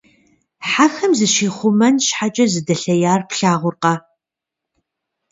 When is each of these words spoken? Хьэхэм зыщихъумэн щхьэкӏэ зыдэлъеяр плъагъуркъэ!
Хьэхэм 0.69 1.11
зыщихъумэн 1.17 1.95
щхьэкӏэ 2.05 2.45
зыдэлъеяр 2.51 3.21
плъагъуркъэ! 3.29 3.93